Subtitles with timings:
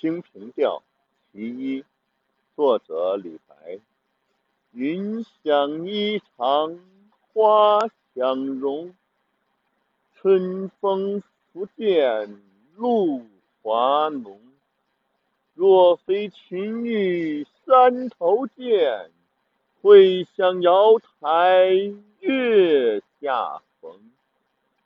[0.00, 0.82] 清平调
[1.30, 1.84] 其一
[2.56, 3.78] 作者李白。
[4.72, 6.78] 云想衣裳
[7.34, 7.80] 花
[8.14, 8.94] 想容
[10.14, 12.40] 春风拂槛
[12.76, 13.26] 露
[13.60, 14.40] 华浓。
[15.52, 19.10] 若非群玉山头见
[19.82, 21.74] 会向瑶台
[22.20, 23.60] 月下